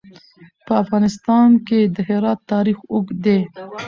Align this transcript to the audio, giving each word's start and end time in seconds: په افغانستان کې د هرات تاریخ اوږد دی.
په 0.65 0.73
افغانستان 0.83 1.49
کې 1.67 1.79
د 1.95 1.97
هرات 2.07 2.39
تاریخ 2.53 2.77
اوږد 2.91 3.17
دی. 3.25 3.39